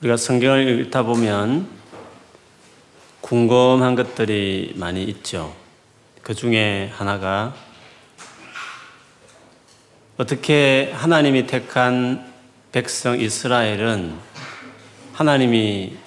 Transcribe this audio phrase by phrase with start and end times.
[0.00, 1.68] 우리가 성경을 읽다 보면
[3.20, 5.54] 궁금한 것들이 많이 있죠.
[6.22, 7.54] 그 중에 하나가
[10.16, 12.32] 어떻게 하나님이 택한
[12.72, 14.14] 백성 이스라엘은
[15.12, 15.98] 하나님이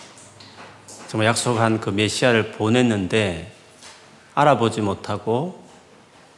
[1.08, 3.54] 정말 약속한 그 메시아를 보냈는데
[4.34, 5.64] 알아보지 못하고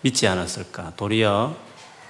[0.02, 0.92] 믿지 않았을까?
[0.98, 1.56] 도리어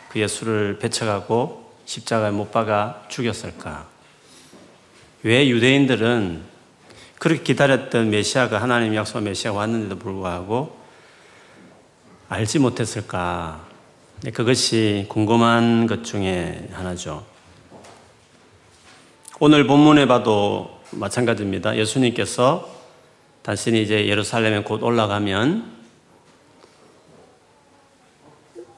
[0.10, 3.95] 그 예수를 배척하고 십자가에 못 박아 죽였을까?
[5.26, 6.40] 왜 유대인들은
[7.18, 10.78] 그렇게 기다렸던 메시아가 하나님 약속 메시아가 왔는데도 불구하고
[12.30, 13.66] 알지 못했을까?
[14.22, 17.26] 네, 그것이 궁금한 것 중에 하나죠.
[19.40, 21.76] 오늘 본문에 봐도 마찬가지입니다.
[21.76, 22.70] 예수님께서
[23.42, 25.75] 당신이 이제 예루살렘에 곧 올라가면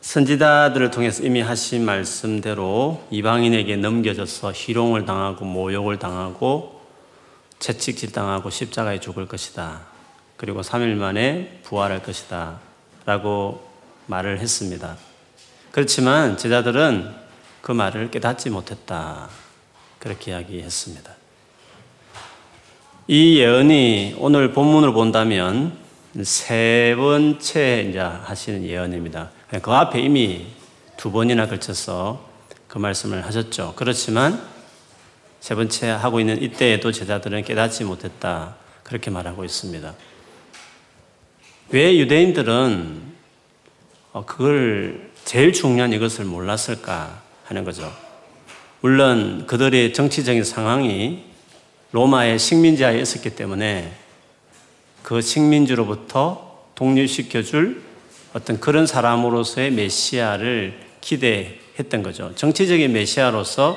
[0.07, 6.79] 선지자들을 통해서 이미 하신 말씀대로 이방인에게 넘겨져서 희롱을 당하고 모욕을 당하고
[7.59, 9.81] 채찍질 당하고 십자가에 죽을 것이다.
[10.37, 12.61] 그리고 3일 만에 부활할 것이다.
[13.05, 13.67] 라고
[14.05, 14.95] 말을 했습니다.
[15.71, 17.13] 그렇지만 제자들은
[17.59, 19.27] 그 말을 깨닫지 못했다.
[19.99, 21.11] 그렇게 이야기했습니다.
[23.07, 25.77] 이 예언이 오늘 본문을 본다면
[26.23, 29.31] 세 번째 이제 하시는 예언입니다.
[29.61, 30.47] 그 앞에 이미
[30.97, 32.27] 두 번이나 걸쳐서
[32.67, 33.73] 그 말씀을 하셨죠.
[33.75, 34.41] 그렇지만
[35.39, 38.57] 세 번째 하고 있는 이때에도 제자들은 깨닫지 못했다.
[38.83, 39.93] 그렇게 말하고 있습니다.
[41.69, 43.01] 왜 유대인들은
[44.13, 47.93] 어, 그걸 제일 중요한 이것을 몰랐을까 하는 거죠.
[48.81, 51.23] 물론 그들의 정치적인 상황이
[51.91, 53.93] 로마의 식민지하에 있었기 때문에
[55.03, 57.86] 그 식민지로부터 독립시켜줄
[58.37, 62.35] 어떤 그런 사람으로서의 메시아를 기대했던 거죠.
[62.35, 63.75] 정치적인 메시아로서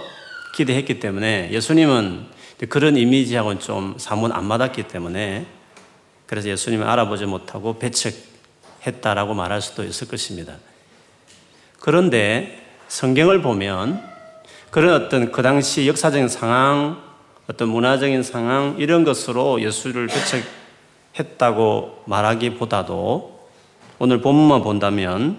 [0.54, 2.26] 기대했기 때문에 예수님은
[2.68, 5.46] 그런 이미지하고는 좀 사뭇 안 맞았기 때문에
[6.26, 10.56] 그래서 예수님을 알아보지 못하고 배척했다라고 말할 수도 있을 것입니다.
[11.78, 14.06] 그런데 성경을 보면
[14.70, 17.00] 그런 어떤 그 당시 역사적인 상황,
[17.48, 20.06] 어떤 문화적인 상황, 이런 것으로 예수를
[21.14, 23.39] 배척했다고 말하기보다도
[24.02, 25.38] 오늘 본문만 본다면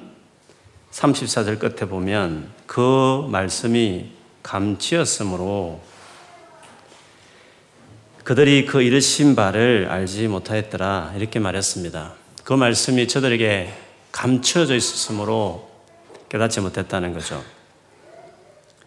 [0.91, 4.11] 34절 끝에 보면 그 말씀이
[4.43, 5.81] 감치였으므로
[8.23, 12.13] 그들이 그 이르신 바를 알지 못하였더라 이렇게 말했습니다.
[12.43, 13.73] 그 말씀이 저들에게
[14.11, 15.67] 감춰져 있었으므로
[16.29, 17.43] 깨닫지 못했다는 거죠.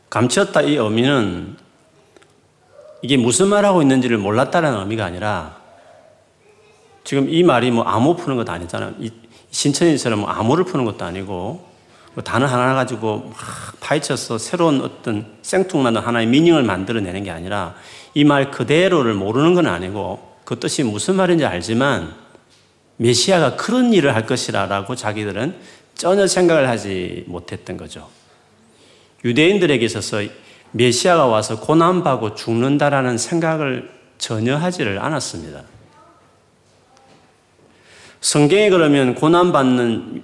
[0.08, 1.56] 감추었다 이 의미는
[3.02, 5.64] 이게 무슨 말하고 있는지를 몰랐다는 의미가 아니라
[7.02, 8.94] 지금 이 말이 뭐 암호 푸는 것도 아니잖아요.
[9.54, 11.64] 신천지처럼 뭐 암호를 푸는 것도 아니고
[12.14, 13.36] 뭐 단어 하나 가지고 막
[13.80, 17.74] 파헤쳐서 새로운 어떤 생뚱맞는 하나의 미닝을 만들어내는 게 아니라
[18.14, 22.14] 이 말 그대로를 모르는 건 아니고 그 뜻이 무슨 말인지 알지만
[22.96, 25.54] 메시아가 그런 일을 할 것이라라고 자기들은
[25.94, 28.08] 전혀 생각을 하지 못했던 거죠.
[29.24, 30.20] 유대인들에게 있어서
[30.72, 35.62] 메시아가 와서 고난받고 죽는다라는 생각을 전혀 하지를 않았습니다.
[38.24, 40.22] 성경에 그러면 고난받는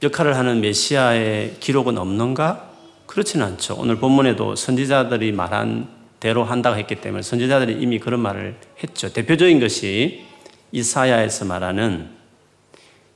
[0.00, 2.70] 역할을 하는 메시아의 기록은 없는가?
[3.06, 3.74] 그렇지는 않죠.
[3.80, 5.88] 오늘 본문에도 선지자들이 말한
[6.20, 9.12] 대로 한다고 했기 때문에 선지자들이 이미 그런 말을 했죠.
[9.12, 10.24] 대표적인 것이
[10.70, 12.10] 이사야에서 말하는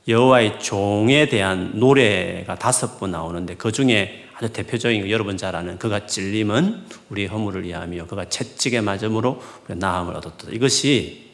[0.09, 6.05] 여호와의 종에 대한 노래가 다섯 번 나오는데 그 중에 아주 대표적인 여러분 잘 아는 그가
[6.05, 10.49] 찔림은 우리 허물을 위하며 그가 채찍에 맞음으로 나음을 얻었다.
[10.51, 11.30] 이것이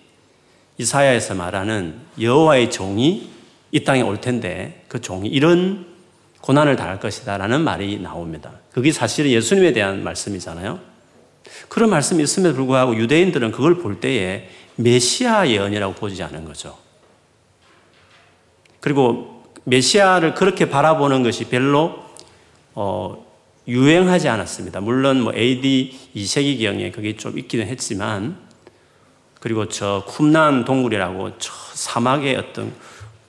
[0.77, 3.29] 이사야에서 말하는 여호와의 종이
[3.71, 5.85] 이 땅에 올 텐데 그 종이 이런
[6.41, 8.51] 고난을 당할 것이다라는 말이 나옵니다.
[8.71, 10.79] 그게 사실은 예수님에 대한 말씀이잖아요.
[11.67, 16.77] 그런 말씀이 있음에도 불구하고 유대인들은 그걸 볼 때에 메시아 예언이라고 보지 않은 거죠.
[18.79, 22.05] 그리고 메시아를 그렇게 바라보는 것이 별로
[22.73, 23.25] 어,
[23.67, 24.79] 유행하지 않았습니다.
[24.79, 28.46] 물론 뭐 AD 2세기경에 그게 좀 있기는 했지만
[29.39, 32.73] 그리고 저 쿰난 동굴이라고 저 사막의 어떤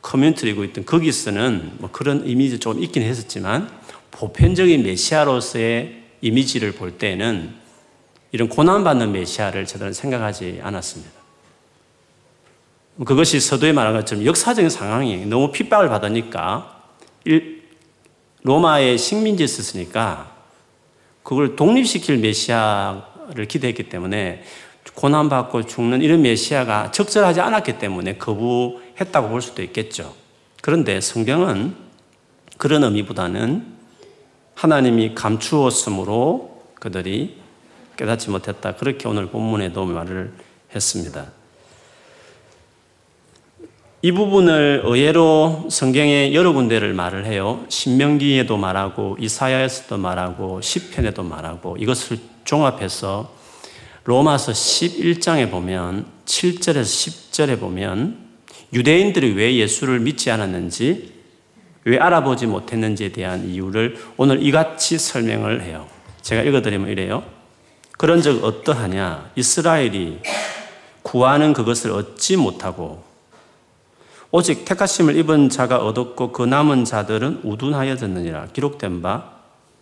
[0.02, 3.70] 커뮤니티이고 있던 거기서는 뭐 그런 이미지 좀 있긴 했었지만
[4.10, 7.55] 보편적인 메시아로서의 이미지를 볼 때는
[8.32, 11.12] 이런 고난받는 메시아를 저들은 생각하지 않았습니다.
[13.04, 16.82] 그것이 서두에 말한 것처럼 역사적인 상황이 너무 핍박을 받으니까
[18.43, 20.34] 로마의 식민지에 있었으니까
[21.22, 24.43] 그걸 독립시킬 메시아를 기대했기 때문에
[24.94, 30.14] 고난받고 죽는 이런 메시아가 적절하지 않았기 때문에 거부했다고 볼 수도 있겠죠.
[30.62, 31.75] 그런데 성경은
[32.56, 33.79] 그런 의미보다는
[34.55, 37.37] 하나님이 감추었으므로 그들이
[37.96, 38.75] 깨닫지 못했다.
[38.76, 40.32] 그렇게 오늘 본문에도 말을
[40.75, 41.26] 했습니다.
[44.00, 47.64] 이 부분을 의외로 성경에 여러 군데를 말을 해요.
[47.69, 53.38] 신명기에도 말하고 이사야에서도 말하고 시편에도 말하고 이것을 종합해서
[54.08, 58.16] 로마서 11장에 보면 7절에서 10절에 보면
[58.72, 61.12] 유대인들이 왜 예수를 믿지 않았는지
[61.84, 65.87] 왜 알아보지 못했는지에 대한 이유를 오늘 이같이 설명을 해요.
[66.22, 67.22] 제가 읽어드리면 이래요.
[67.99, 69.32] 그런 적 어떠하냐?
[69.37, 70.20] 이스라엘이
[71.02, 73.04] 구하는 그것을 얻지 못하고
[74.31, 79.32] 오직 택하심을 입은 자가 얻었고 그 남은 자들은 우둔하여졌느니라 기록된 바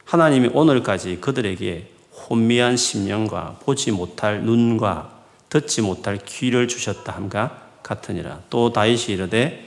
[0.04, 1.95] 하나님이 오늘까지 그들에게
[2.28, 5.10] 혼미한 심령과 보지 못할 눈과
[5.48, 9.66] 듣지 못할 귀를 주셨다 함과 같으니라 또 다윗이 이르되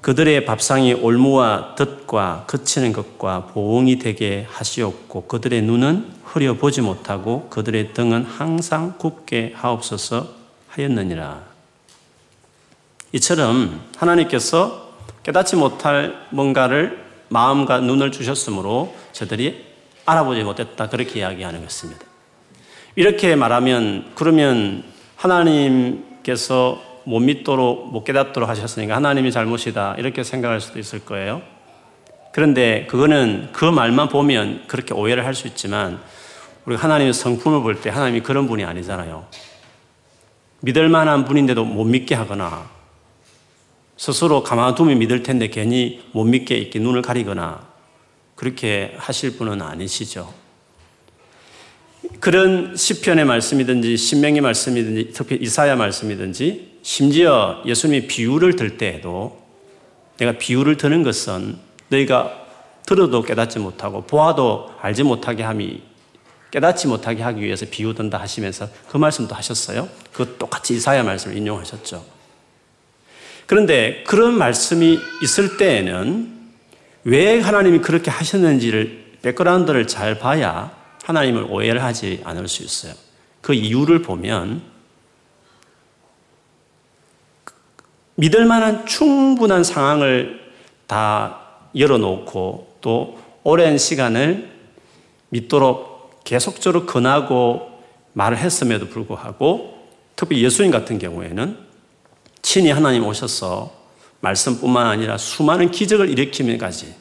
[0.00, 7.94] 그들의 밥상이 올무와 덫과 그치는 것과 보응이 되게 하시옵고 그들의 눈은 흐려 보지 못하고 그들의
[7.94, 10.28] 등은 항상 굳게 하옵소서
[10.68, 11.42] 하였느니라.
[13.12, 14.92] 이처럼 하나님께서
[15.24, 19.67] 깨닫지 못할 뭔가를 마음과 눈을 주셨으므로 저들이
[20.10, 20.88] 알아보지 못했다.
[20.88, 22.04] 그렇게 이야기하는 것입니다.
[22.96, 24.82] 이렇게 말하면 그러면
[25.16, 29.96] 하나님께서 못 믿도록 못 깨닫도록 하셨으니까 하나님이 잘못이다.
[29.98, 31.42] 이렇게 생각할 수도 있을 거예요.
[32.32, 36.00] 그런데 그거는 그 말만 보면 그렇게 오해를 할 수 있지만
[36.66, 39.26] 우리가 하나님의 성품을 볼 때 하나님이 그런 분이 아니잖아요.
[40.60, 42.68] 믿을 만한 분인데도 못 믿게 하거나
[43.96, 47.67] 스스로 가만두면 믿을 텐데 괜히 못 믿게 이렇게 눈을 가리거나
[48.38, 50.32] 그렇게 하실 분은 아니시죠.
[52.20, 59.42] 그런 시편의 말씀이든지 신명의 말씀이든지 특히 이사야 말씀이든지 심지어 예수님이 비유를 들 때에도
[60.18, 61.58] 내가 비유를 드는 것은
[61.88, 62.46] 너희가
[62.86, 65.82] 들어도 깨닫지 못하고 보아도 알지 못하게 함이
[66.52, 69.88] 깨닫지 못하게 하기 위해서 비유 든다 하시면서 그 말씀도 하셨어요.
[70.12, 72.04] 그 똑같이 이사야 말씀을 인용하셨죠.
[73.46, 76.37] 그런데 그런 말씀이 있을 때에는
[77.08, 82.92] 왜 하나님이 그렇게 하셨는지를 백그라운드를 잘 봐야 하나님을 오해를 하지 않을 수 있어요.
[83.40, 84.60] 그 이유를 보면
[88.16, 90.52] 믿을 만한 충분한 상황을
[90.86, 91.40] 다
[91.74, 94.50] 열어놓고 또 오랜 시간을
[95.30, 97.70] 믿도록 계속적으로 권하고
[98.12, 99.78] 말을 했음에도 불구하고
[100.14, 101.56] 특히 예수님 같은 경우에는
[102.42, 103.77] 친히 하나님 오셔서
[104.20, 106.94] 말씀뿐만 아니라 수많은 기적을 일으키면까지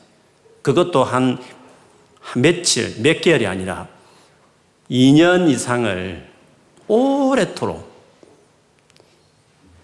[0.62, 1.40] 그것도 한
[2.36, 3.88] 며칠, 몇 개월이 아니라
[4.92, 6.30] 2년 이상을
[6.88, 7.88] 오래도록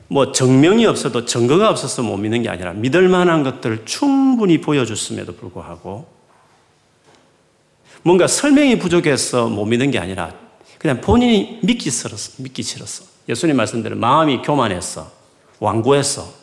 [0.08, 6.08] 뭐 증명이 없어도 증거가 없어서 못 믿는 게 아니라 믿을 만한 것들을 충분히 보여줬음에도 불구하고
[8.04, 10.36] 뭔가 설명이 부족해서 못 믿는 게 아니라
[10.78, 12.44] 그냥 본인이 믿기 싫었어.
[12.44, 13.06] 믿기 싫었어.
[13.30, 15.10] 예수님 말씀대로 마음이 교만했어.
[15.60, 16.43] 완고했어.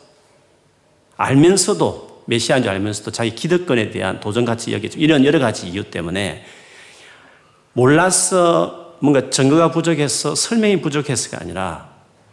[1.21, 4.99] 알면서도 메시아인 줄 알면서도 자기 기득권에 대한 도전같이 여기죠.
[4.99, 6.43] 이런 여러 가지 이유 때문에
[7.73, 11.89] 몰라서 뭔가 증거가 부족해서 설명이 부족해서가 아니라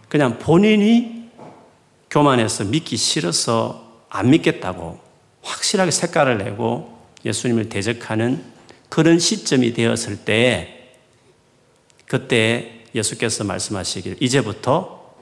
[0.08, 1.28] 그냥 본인이
[2.10, 4.98] 교만해서 믿기 싫어서 안 믿겠다고
[5.42, 8.42] 확실하게 색깔을 내고 예수님을 대적하는
[8.88, 10.94] 그런 시점이 되었을 때
[12.06, 15.14] 그때 예수께서 말씀하시길 이제부터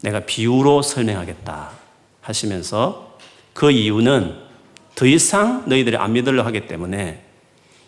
[0.00, 1.83] 내가 비유로 설명하겠다
[2.24, 3.16] 하시면서
[3.52, 4.34] 그 이유는
[4.94, 7.22] 더 이상 너희들이 안 믿으려 하기 때문에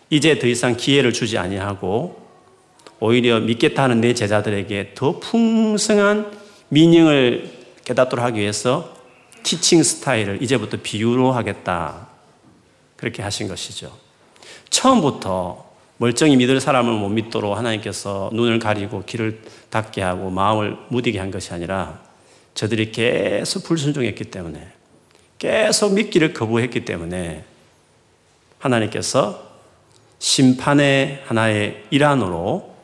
[0.09, 2.25] 이제 더 이상 기회를 주지 아니하고
[2.99, 6.31] 오히려 믿겠다 하는 내 제자들에게 더 풍성한
[6.69, 7.51] 미닝을
[7.85, 8.95] 깨닫도록 하기 위해서
[9.43, 12.07] 티칭 스타일을 이제부터 비유로 하겠다.
[12.95, 13.91] 그렇게 하신 것이죠.
[14.69, 15.65] 처음부터
[15.97, 21.53] 멀쩡히 믿을 사람을 못 믿도록 하나님께서 눈을 가리고 귀를 닫게 하고 마음을 무디게 한 것이
[21.53, 22.06] 아니라
[22.57, 24.67] 저들이 계속 불순종했기 때문에
[25.37, 27.43] 계속 믿기를 거부했기 때문에
[28.57, 29.47] 하나님께서
[30.17, 32.75] 심판의 하나의 일환으로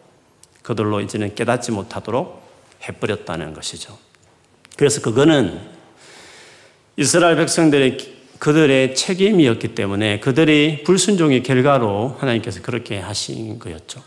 [0.62, 2.40] 그들로 이제는 깨닫지 못하도록
[2.88, 3.98] 해버렸다는 것이죠.
[4.78, 5.60] 그래서 그거는
[6.96, 7.98] 이스라엘 백성들의
[8.38, 14.04] 그들의 책임이었기 때문에 그들이 불순종의 결과로 하나님께서 그렇게 하신 거였죠.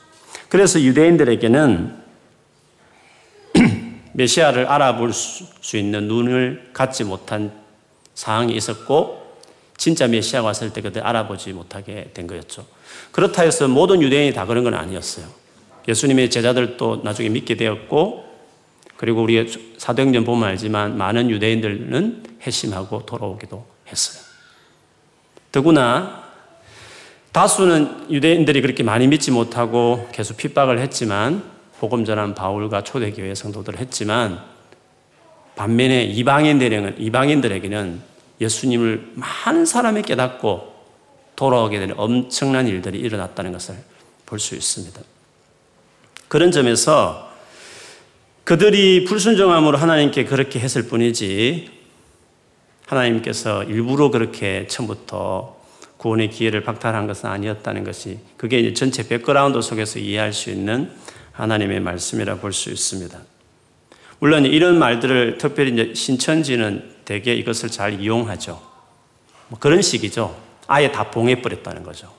[0.49, 2.06] 그래서 유대인들에게는
[4.17, 7.53] 메시아를 알아볼 수 있는 눈을 갖지 못한
[8.15, 9.27] 상황이 있었고
[9.77, 12.67] 진짜 메시아가 왔을 때 그들 알아보지 못하게 된 거였죠.
[13.13, 15.27] 그렇다 해서 모든 유대인이 다 그런 건 아니었어요.
[15.87, 18.25] 예수님의 제자들도 나중에 믿게 되었고
[18.97, 19.47] 그리고 우리
[19.77, 24.25] 사도행전 보면 알지만 많은 유대인들은 회심하고 돌아오기도 했어요.
[25.53, 26.25] 더구나
[27.33, 34.41] 다수는 유대인들이 그렇게 많이 믿지 못하고 계속 핍박을 했지만 복음 전한 바울과 초대교회 성도들을 했지만
[35.57, 38.01] 반면에 이방인들에게는, 이방인들에게는
[38.41, 40.75] 예수님을 많은 사람이 깨닫고
[41.37, 43.77] 돌아오게 되는 엄청난 일들이 일어났다는 것을
[44.27, 45.01] 볼 수 있습니다.
[46.29, 47.31] 그런 점에서
[48.45, 51.71] 그들이 불순종함으로 하나님께 그렇게 했을 뿐이지
[52.87, 55.57] 하나님께서 일부러 그렇게 처음부터
[55.97, 60.91] 구원의 기회를 박탈한 것은 아니었다는 것이 그게 전체 백그라운드 속에서 이해할 수 있는
[61.37, 63.19] 하나님의 말씀이라 볼 수 있습니다.
[64.19, 68.61] 물론 이런 말들을 특별히 이제 신천지는 대개 이것을 잘 이용하죠.
[69.49, 70.37] 뭐 그런 식이죠.
[70.67, 72.13] 아예 다 봉해버렸다는 거죠.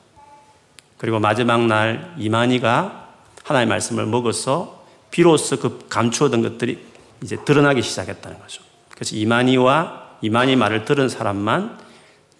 [0.98, 6.80] 그리고 마지막 날 이만희가 하나님의 말씀을 먹어서 비로소 그 감추어둔 것들이
[7.24, 8.62] 이제 드러나기 시작했다는 거죠.
[8.90, 11.80] 그래서 이만희와 이만희 말을 들은 사람만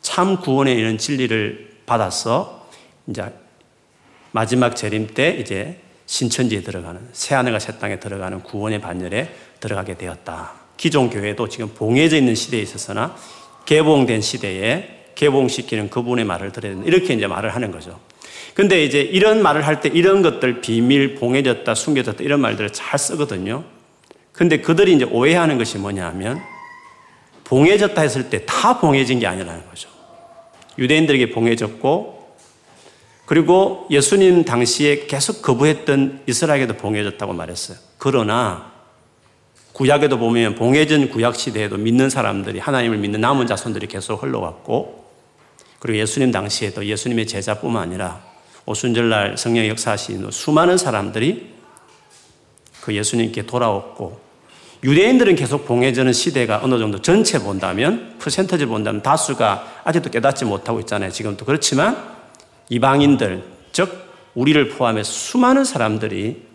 [0.02, 2.70] 참 구원에 이르는 진리를 받아서
[3.08, 3.24] 이제
[4.32, 10.54] 마지막 재림 때 이제 신천지에 들어가는 새 하늘과 새 땅에 들어가는 구원의 반열에 들어가게 되었다.
[10.78, 13.16] 기존 교회도 지금 봉해져 있는 시대에 있어서나
[13.66, 16.88] 개봉된 시대에 개봉시키는 그분의 말을 들어야 된다.
[16.88, 18.00] 이렇게 이제 말을 하는 거죠.
[18.54, 23.64] 근데 이제 이런 말을 할 때 이런 것들 비밀, 봉해졌다, 숨겨졌다 이런 말들을 잘 쓰거든요.
[24.32, 26.40] 근데 그들이 이제 오해하는 것이 뭐냐 하면
[27.44, 29.90] 봉해졌다 했을 때 다 봉해진 게 아니라는 거죠.
[30.78, 32.17] 유대인들에게 봉해졌고
[33.28, 37.78] 그리고 예수님 당시에 계속 거부했던 이스라엘에게도 봉해졌다고 말했어요.
[37.98, 38.72] 그러나
[39.74, 45.12] 구약에도 보면 봉해진 구약 시대에도 믿는 사람들이 하나님을 믿는 남은 자손들이 계속 흘러왔고
[45.80, 48.24] 그리고 예수님 당시에도 예수님의 제자뿐만 아니라
[48.66, 51.52] 오순절날 성령 역사하신 수많은 사람들이
[52.80, 54.22] 그 예수님께 돌아왔고
[54.86, 61.12] 유대인들은 계속 봉해지는 시대가 어느 정도 전체 본다면 퍼센터지 본다면 다수가 아직도 깨닫지 못하고 있잖아요.
[61.12, 62.17] 지금도 그렇지만
[62.70, 66.46] 이방인들 즉 우리를 포함해서 수많은 사람들이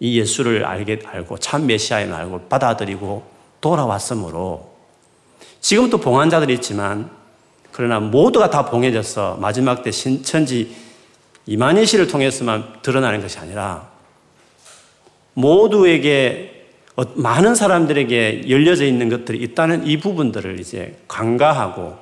[0.00, 3.24] 이 예수를 알게 알고 참 메시아임을 알고 받아들이고
[3.60, 4.72] 돌아왔으므로
[5.60, 7.10] 지금 또 봉한 자들이 있지만
[7.72, 10.74] 그러나 모두가 다 봉해져서 마지막 때 신천지
[11.46, 13.88] 이만희 씨를 통해서만 드러나는 것이 아니라
[15.34, 21.96] 모두에게 어, 많은 사람들에게 열려져 있는 것들이 있다는 이 부분들을 이제 간과하고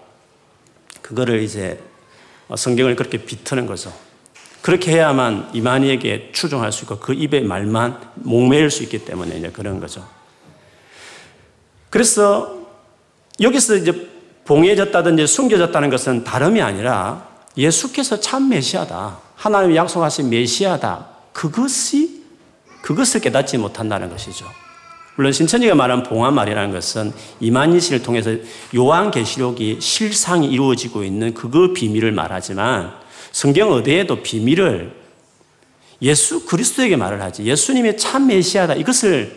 [1.03, 1.79] 그거를 이제
[2.55, 3.93] 성경을 그렇게 비트는 거죠.
[4.63, 9.81] 그렇게 해야만 이만희에게 추종할 수 있고 그 입의 말만 목매일 수 있기 때문에 이제 그런
[9.81, 10.07] 거죠.
[11.91, 12.67] 그래서
[13.41, 14.09] 여기서 이제
[14.45, 19.19] 봉해졌다든지 숨겨졌다는 것은 다름이 아니라 예수께서 참 메시아다.
[19.35, 21.07] 하나님이 약속하신 메시아다.
[21.33, 22.25] 그것이
[22.83, 24.47] 그것을 깨닫지 못한다는 것이죠.
[25.17, 28.31] 물론 신천지가 말한 봉한 말이라는 것은 이만희 씨를 통해서
[28.75, 32.95] 요한계시록이 실상이 이루어지고 있는 그거 비밀을 말하지만
[33.33, 34.93] 성경 어디에도 비밀을
[36.03, 37.45] 예수 그리스도에게 말을 하지.
[37.45, 38.75] 예수님의 참 메시아다.
[38.75, 39.35] 이것을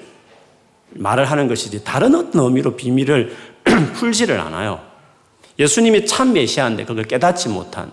[0.91, 1.83] 말을 하는 것이지.
[1.83, 3.35] 다른 어떤 의미로 비밀을
[3.95, 4.81] 풀지를 않아요.
[5.57, 7.91] 예수님이 참 메시아인데 그걸 깨닫지 못한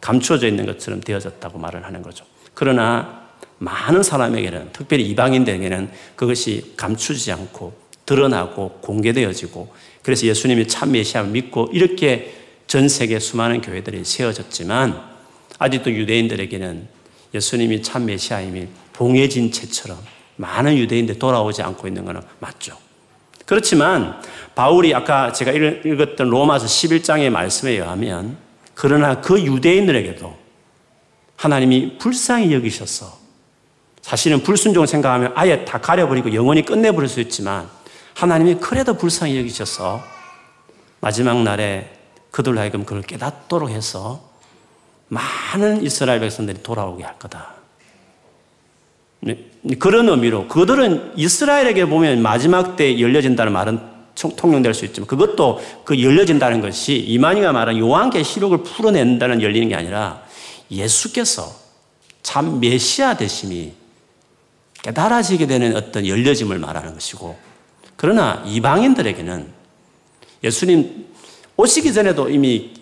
[0.00, 2.24] 감추어져 있는 것처럼 되어졌다고 말을 하는 거죠.
[2.54, 3.17] 그러나
[3.58, 7.74] 많은 사람에게는 특별히 이방인들에게는 그것이 감추지 않고
[8.06, 12.34] 드러나고 공개되어지고 그래서 예수님이 참 메시아를 믿고 이렇게
[12.66, 14.98] 전 세계 수많은 교회들이 세워졌지만
[15.58, 16.88] 아직도 유대인들에게는
[17.34, 19.98] 예수님이 참 메시아임이 봉해진 채처럼
[20.36, 22.76] 많은 유대인들 돌아오지 않고 있는 것은 맞죠.
[23.44, 24.20] 그렇지만
[24.54, 28.36] 바울이 아까 제가 읽었던 로마서 11장의 말씀에 의하면
[28.74, 30.36] 그러나 그 유대인들에게도
[31.36, 33.17] 하나님이 불쌍히 여기셔서
[34.08, 37.68] 사실은 불순종을 생각하면 아예 다 가려버리고 영원히 끝내버릴 수 있지만
[38.14, 40.02] 하나님이 그래도 불쌍히 여기셔서
[41.00, 41.92] 마지막 날에
[42.30, 44.22] 그들 하여금 그걸 깨닫도록 해서
[45.08, 47.52] 많은 이스라엘 백성들이 돌아오게 할 거다.
[49.20, 49.36] 네,
[49.78, 53.78] 그런 의미로 그들은 이스라엘에게 보면 마지막 때 열려진다는 말은
[54.38, 60.22] 통용될 수 있지만 그것도 그 열려진다는 것이 이만희가 말한 요한계시록을 풀어낸다는 열리는 게 아니라
[60.70, 61.52] 예수께서
[62.22, 63.87] 참 메시아 되심이
[64.88, 67.36] 깨달아지게 되는 어떤 열려짐을 말하는 것이고
[67.96, 69.52] 그러나 이방인들에게는
[70.42, 71.06] 예수님
[71.58, 72.72] 오시기 전에도 이미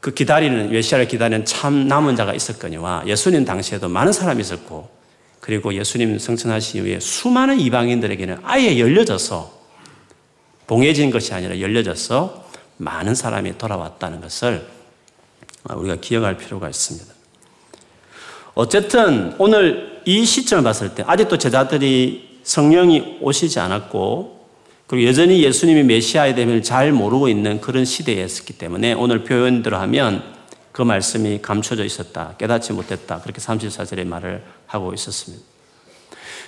[0.00, 4.90] 그 기다리는 메시아를 기다리는 참 남은 자가 있었거니와 예수님 당시에도 많은 사람이 있었고
[5.40, 9.56] 그리고 예수님 성천하신 이후에 수많은 이방인들에게는 아예 열려져서
[10.66, 14.66] 봉해진 것이 아니라 열려져서 많은 사람이 돌아왔다는 것을
[15.70, 17.15] 우리가 기억할 필요가 있습니다.
[18.56, 24.46] 어쨌든 오늘 이 시점을 봤을 때 아직도 제자들이 성령이 오시지 않았고
[24.86, 30.22] 그리고 여전히 예수님이 메시아에 대해 잘 모르고 있는 그런 시대였기 때문에 오늘 표현대로 하면
[30.72, 32.34] 그 말씀이 감춰져 있었다.
[32.38, 33.20] 깨닫지 못했다.
[33.20, 35.44] 그렇게 34절에 말을 하고 있었습니다.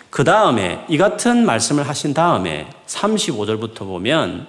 [0.09, 4.47] 그 다음에 이 같은 말씀을 하신 다음에 35절부터 보면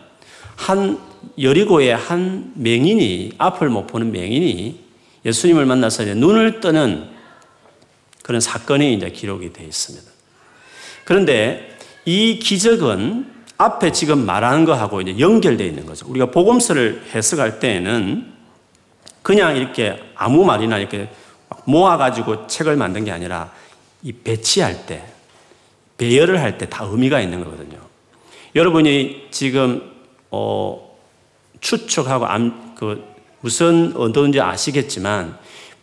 [0.55, 0.97] 한
[1.37, 4.79] 여리고의 한 맹인이 앞을 못 보는 맹인이
[5.25, 7.18] 예수님을 만나서 눈을 뜨는
[8.23, 10.09] 그런 사건이 이제 기록이 되어 있습니다.
[11.05, 16.07] 그런데 이 기적은 앞에 지금 말하는 거하고 이제 연결되어 있는 거죠.
[16.07, 18.31] 우리가 복음서를 해석할 때에는
[19.21, 21.09] 그냥 이렇게 아무 말이나 이렇게
[21.65, 23.51] 모아가지고 책을 만든 게 아니라
[24.01, 25.03] 이 배치할 때,
[25.97, 27.77] 배열을 할 때 다 의미가 있는 거거든요.
[28.55, 29.91] 여러분이 지금,
[30.31, 30.97] 어,
[31.59, 33.03] 추측하고 암, 그,
[33.41, 35.37] 무슨 언어인지 아시겠지만,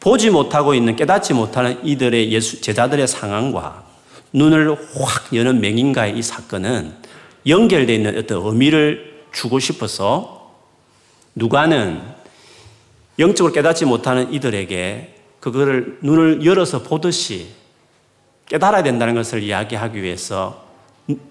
[0.07, 3.83] 보지 못하고 있는, 깨닫지 못하는 이들의 예수, 제자들의 상황과
[4.33, 6.95] 눈을 확 여는 맹인가의 이 사건은
[7.45, 10.53] 연결되어 있는 어떤 의미를 주고 싶어서
[11.35, 12.01] 누가는
[13.19, 17.49] 영적으로 깨닫지 못하는 이들에게 그거를 눈을 열어서 보듯이
[18.49, 20.67] 깨달아야 된다는 것을 이야기하기 위해서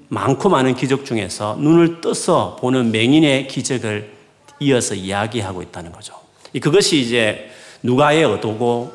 [0.10, 4.12] 많고 많은 기적 중에서 눈을 떠서 보는 맹인의 기적을
[4.60, 6.14] 이어서 이야기하고 있다는 거죠.
[6.62, 7.52] 그것이 이제
[7.86, 8.94] 누가의 의도고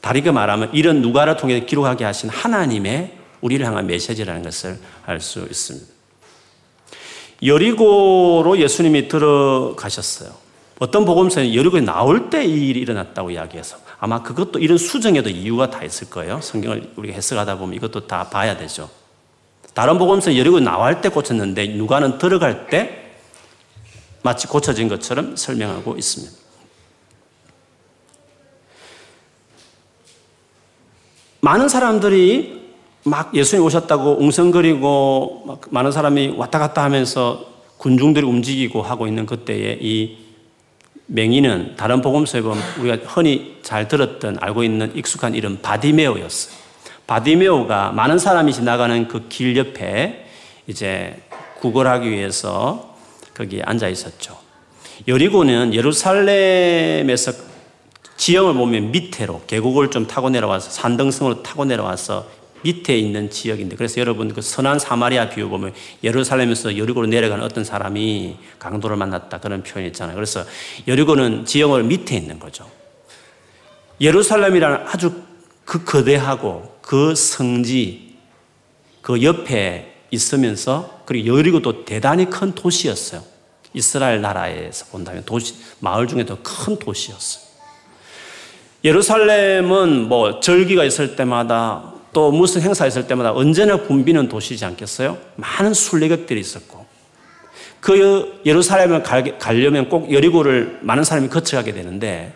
[0.00, 5.86] 다르게 말하면 이런 누가를 통해 기록하게 하신 하나님의 우리를 향한 메시지라는 것을 알 수 있습니다.
[7.42, 10.30] 여리고로 예수님이 들어가셨어요.
[10.78, 15.84] 어떤 복음서는 여리고에 나올 때 이 일이 일어났다고 이야기해서 아마 그것도 이런 수정에도 이유가 다
[15.84, 16.40] 있을 거예요.
[16.42, 18.88] 성경을 우리가 해석하다 보면 이것도 다 봐야 되죠.
[19.74, 23.12] 다른 복음서는 여리고에 나올 때 고쳤는데 누가는 들어갈 때
[24.22, 26.39] 마치 고쳐진 것처럼 설명하고 있습니다.
[31.40, 32.60] 많은 사람들이
[33.04, 37.44] 막 예수님 오셨다고 웅성거리고 막 많은 사람이 왔다 갔다 하면서
[37.78, 40.18] 군중들이 움직이고 하고 있는 그때에 이
[41.06, 46.54] 맹인은 다른 복음서에 보면 우리가 흔히 잘 들었던 알고 있는 익숙한 이름 바디메오였어요.
[47.06, 50.26] 바디메오가 많은 사람이 지나가는 그 길 옆에
[50.66, 51.16] 이제
[51.60, 52.94] 구걸하기 위해서
[53.34, 54.36] 거기 앉아 있었죠.
[55.08, 57.32] 여리고는 예루살렘에서
[58.20, 62.28] 지형을 보면 밑으로 계곡을 좀 타고 내려와서 산등성으로 타고 내려와서
[62.62, 65.72] 밑에 있는 지역인데 그래서 여러분 그 선한 사마리아 비유 보면
[66.04, 70.14] 예루살렘에서 여리고로 내려가는 어떤 사람이 강도를 만났다 그런 표현이 있잖아요.
[70.16, 70.44] 그래서
[70.86, 72.70] 여리고는 지형을 밑에 있는 거죠.
[74.02, 75.22] 예루살렘이라는 아주
[75.64, 78.16] 그 거대하고 그 성지
[79.00, 83.22] 그 옆에 있으면서 그리고 여리고도 대단히 큰 도시였어요.
[83.72, 87.49] 이스라엘 나라에서 본다면 도시 마을 중에도 큰 도시였어요.
[88.82, 95.18] 예루살렘은 뭐 절기가 있을 때마다 또 무슨 행사 있을 때마다 언제나 붐비는 도시지 않겠어요?
[95.36, 96.86] 많은 순례객들이 있었고
[97.80, 99.02] 그 예루살렘을
[99.38, 102.34] 가려면 꼭 여리고를 많은 사람이 거쳐가게 되는데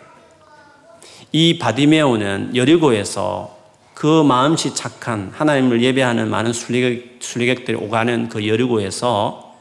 [1.31, 3.55] 이 바디메오는 여리고에서
[3.93, 9.55] 그 마음씨 착한 하나님을 예배하는 많은 순례객, 순례객들이 오가는 그 여리고에서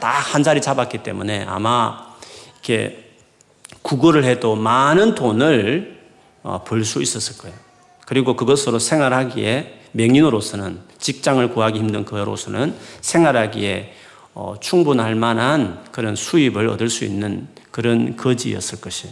[0.00, 2.14] 다한 자리 잡았기 때문에 아마
[2.54, 3.10] 이렇게
[3.82, 6.01] 구걸을 해도 많은 돈을 어,
[6.42, 7.56] 벌 수 있었을 거예요.
[8.06, 13.94] 그리고 그것으로 생활하기에 명인으로서는 직장을 구하기 힘든 그로서는 생활하기에
[14.34, 19.08] 어, 충분할 만한 그런 수입을 얻을 수 있는 그런 거지였을 것이.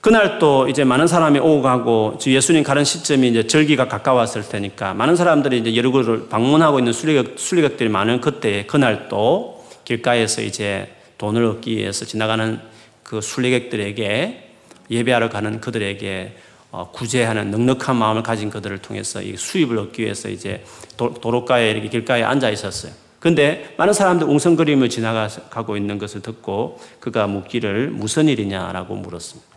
[0.00, 5.16] 그날 또 이제 많은 사람이 오고 가고 예수님 가는 시점이 이제 절기가 가까웠을 테니까 많은
[5.16, 11.76] 사람들이 이제 여러분을 방문하고 있는 수리객, 수리객들이 많은 그때 그날 또 길가에서 이제 돈을 얻기
[11.76, 12.60] 위해서 지나가는
[13.02, 14.47] 그 순례객들에게
[14.90, 16.36] 예배하러 가는 그들에게
[16.70, 20.64] 어, 구제하는 넉넉한 마음을 가진 그들을 통해서 이 수입을 얻기 위해서 이제
[20.96, 22.92] 도로가에 이렇게 길가에 앉아 있었어요.
[23.20, 29.48] 근데 많은 사람들 웅성거리며 지나가고 있는 것을 듣고 그가 묻기를 무슨 일이냐라고 물었습니다.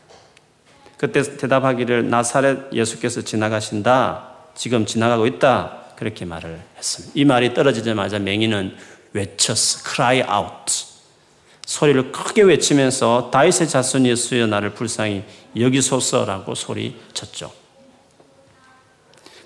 [0.97, 4.29] 그때 대답하기를 나사렛 예수께서 지나가신다.
[4.55, 5.79] 지금 지나가고 있다.
[5.95, 7.13] 그렇게 말을 했습니다.
[7.15, 8.75] 이 말이 떨어지자마자 맹인은
[9.13, 9.79] 외쳤어.
[9.87, 10.90] cry out.
[11.65, 15.23] 소리를 크게 외치면서 다윗의 자손 예수여 나를 불쌍히
[15.57, 17.51] 여기소서라고 소리쳤죠.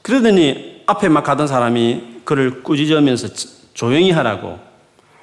[0.02, 3.28] 그러더니 앞에 막 가던 사람이 그를 꾸짖으면서
[3.74, 4.60] 조용히 하라고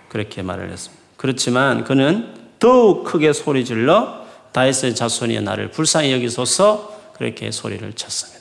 [0.09, 1.03] 그렇게 말을 했습니다.
[1.17, 8.41] 그렇지만 그는 더욱 크게 소리 질러 다윗의 자손이 나를 불쌍히 여기소서 그렇게 소리를 쳤습니다.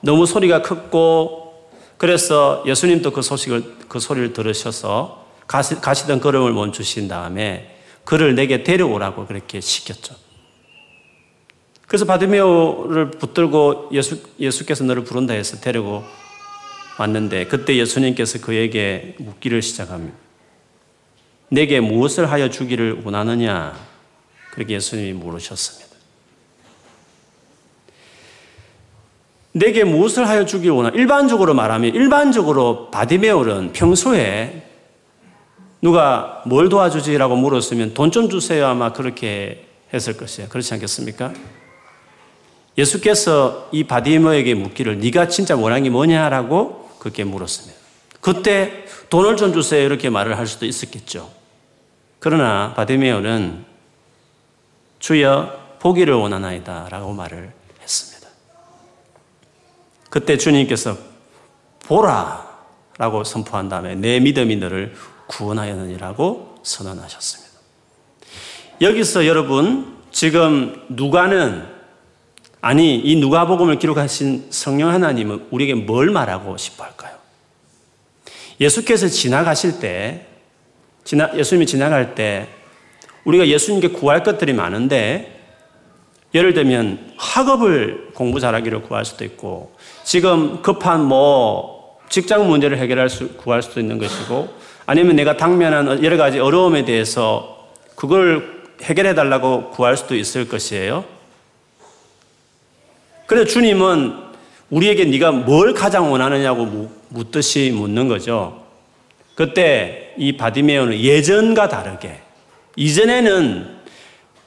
[0.00, 7.74] 너무 소리가 컸고 그래서 예수님도 그 소식을 그 소리를 들으셔서 가시, 가시던 걸음을 멈추신 다음에
[8.04, 10.14] 그를 내게 데려오라고 그렇게 시켰죠.
[11.88, 16.04] 그래서 바디메오를 붙들고 예수, 예수께서 너를 부른다 해서 데리고
[16.98, 20.16] 왔는데 그때 예수님께서 그에게 묻기를 시작합니다.
[21.48, 23.74] 내게 무엇을 하여 주기를 원하느냐?
[24.50, 25.88] 그렇게 예수님이 물으셨습니다.
[29.52, 30.90] 내게 무엇을 하여 주기 원하?
[30.90, 34.67] 일반적으로 말하면 일반적으로 바디메올은 평소에
[35.80, 40.48] 누가 뭘 도와주지라고 물었으면 돈 좀 주세요 아마 그렇게 했을 것이에요.
[40.48, 41.32] 그렇지 않겠습니까?
[42.76, 47.78] 예수께서 이 바디메오에게 묻기를 네가 진짜 게 뭐냐라고 그렇게 물었습니다.
[48.20, 51.30] 그때 돈을 좀 주세요 이렇게 말을 할 수도 있었겠죠.
[52.18, 53.64] 그러나 바디메오는
[54.98, 58.28] 주여 보기를 원하나이다 라고 말을 했습니다.
[60.10, 60.96] 그때 주님께서
[61.86, 62.48] 보라
[62.98, 64.94] 라고 선포한 다음에 내 믿음이 너를
[65.28, 67.48] 구원하였느니라고 선언하셨습니다.
[68.80, 71.64] 여기서 여러분 지금 누가는
[72.60, 77.16] 아니 이 누가복음을 기록하신 성령 하나님은 우리에게 뭘 말하고 싶어 할까요?
[78.60, 80.26] 예수께서 지나가실 때
[81.04, 82.48] 지나, 예수님이 지나갈 때
[83.24, 85.38] 우리가 예수님께 구할 것들이 많은데
[86.34, 93.28] 예를 들면 학업을 공부 잘하기를 구할 수도 있고 지금 급한 뭐 직장 문제를 해결할 수
[93.36, 94.48] 구할 수도 있는 것이고
[94.88, 101.04] 아니면 내가 당면한 여러 가지 어려움에 대해서 그걸 해결해 달라고 구할 수도 있을 것이에요.
[103.26, 104.14] 그래서 주님은
[104.70, 108.64] 우리에게 네가 뭘 가장 원하느냐고 묻듯이 묻는 거죠.
[109.34, 112.22] 그때 이 바디메오는 예전과 다르게
[112.76, 113.68] 이전에는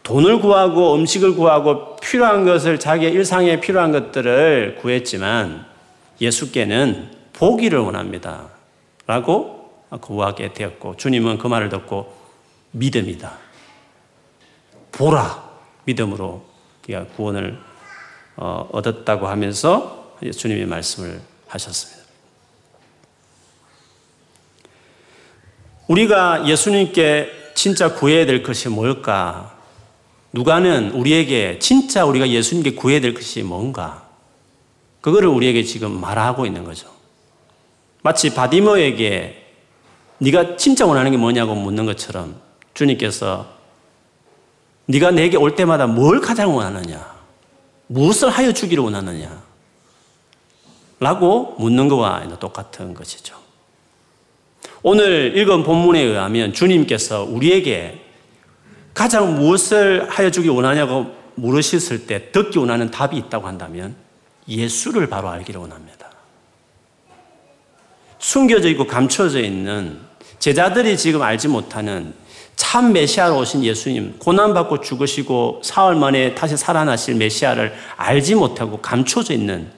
[0.01, 5.67] 돈을 구하고 음식을 구하고 필요한 것을 자기의 일상에 필요한 것들을 구했지만
[6.19, 8.47] 예수께는 보기를 원합니다.
[9.05, 9.60] 라고
[9.99, 12.15] 구하게 되었고 주님은 그 말을 듣고
[12.71, 13.37] 믿음이다.
[14.91, 15.49] 보라
[15.85, 16.45] 믿음으로
[16.87, 17.59] 네가 구원을
[18.37, 22.01] 어, 얻었다고 하면서 주님이 말씀을 하셨습니다.
[25.87, 29.57] 우리가 예수님께 진짜 구해야 될 것이 뭘까?
[30.31, 34.09] 누가는 우리에게 진짜 우리가 예수님께 구해야 될 것이 뭔가?
[35.01, 36.89] 그거를 우리에게 지금 말하고 있는 거죠.
[38.03, 39.40] 마치 바디모에게
[40.21, 42.39] 네가 진짜 원하는 게 뭐냐고 묻는 것처럼
[42.75, 43.47] 주님께서
[44.85, 47.11] 네가 내게 올 때마다 뭘 가장 원하느냐?
[47.87, 49.41] 무엇을 하여 주기를 원하느냐?
[50.99, 53.35] 라고 묻는 것과 똑같은 것이죠.
[54.83, 58.05] 오늘 읽은 본문에 의하면 주님께서 우리에게
[58.93, 63.95] 가장 무엇을 하여 주기 원하냐고 물으셨을 때 듣기 원하는 답이 있다고 한다면
[64.47, 66.11] 예수를 바로 알기를 원합니다.
[68.19, 70.10] 숨겨져 있고 감춰져 있는
[70.41, 72.13] 제자들이 지금 알지 못하는
[72.57, 79.71] 참 메시아로 오신 예수님, 고난받고 죽으시고 사흘 만에 다시 살아나실 메시아를 알지 못하고 감춰져 있는,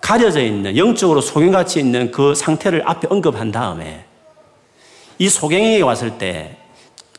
[0.00, 4.06] 가려져 있는, 영적으로 소경같이 있는 그 상태를 앞에 언급한 다음에
[5.18, 6.58] 이 소경에게 왔을 때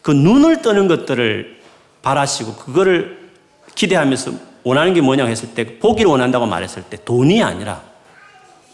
[0.03, 1.61] 그 눈을 뜨는 것들을
[2.03, 3.31] 바라시고 그거를
[3.73, 4.31] 기대하면서
[4.63, 7.81] 원하는 게 뭐냐고 했을 때 보기를 원한다고 말했을 때 돈이 아니라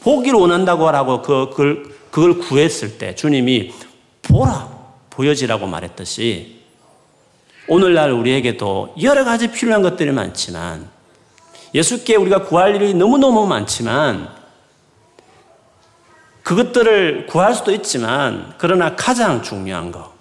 [0.02, 3.74] 보기를 원한다고 하라고 그, 그걸 그걸 구했을 때 주님이
[4.24, 4.70] 보라,
[5.10, 6.60] 보여지라고 말했듯이
[7.68, 10.90] 오늘날 우리에게도 여러 가지 필요한 것들이 많지만
[11.74, 14.30] 예수께 우리가 구할 일이 너무너무 많지만
[16.44, 20.14] 그것들을 구할 수도 있지만 그러나 가장 중요한 거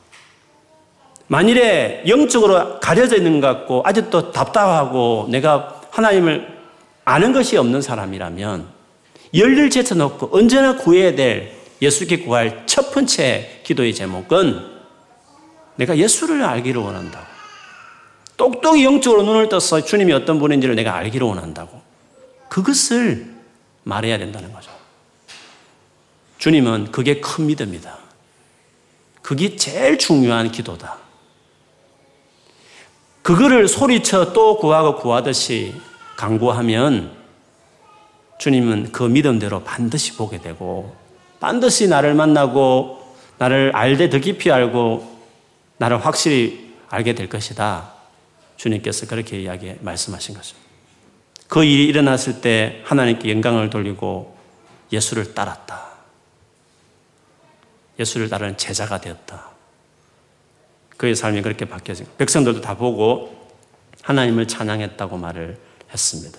[1.26, 6.58] 만일에 영적으로 가려져 있는 것 같고 아직도 답답하고 내가 하나님을
[7.04, 8.66] 아는 것이 없는 사람이라면
[9.34, 14.78] 열릴 제쳐놓고 언제나 구해야 될 예수께 구할 첫 번째 기도의 제목은
[15.76, 17.26] 내가 예수를 알기를 원한다고.
[18.36, 21.80] 똑똑히 영적으로 눈을 떠서 주님이 어떤 분인지를 내가 알기를 원한다고.
[22.48, 23.34] 그것을
[23.84, 24.70] 말해야 된다는 거죠.
[26.38, 27.98] 주님은 그게 큰 믿음이다.
[29.22, 30.98] 그게 제일 중요한 기도다.
[33.22, 35.74] 그거를 소리쳐 또 구하고 구하듯이
[36.16, 37.16] 강구하면
[38.38, 40.96] 주님은 그 믿음대로 반드시 보게 되고
[41.40, 42.98] 반드시 나를 만나고
[43.38, 45.18] 나를 알되 더 깊이 알고
[45.78, 47.92] 나를 확실히 알게 될 것이다.
[48.56, 50.56] 주님께서 그렇게 이야기 말씀하신 거죠.
[51.46, 54.36] 그 일이 일어났을 때 하나님께 영광을 돌리고
[54.92, 55.86] 예수를 따랐다.
[57.98, 59.48] 예수를 따르는 제자가 되었다.
[60.96, 63.48] 그의 삶이 그렇게 바뀌어진 백성들도 다 보고
[64.02, 65.58] 하나님을 찬양했다고 말을
[65.92, 66.38] 했습니다.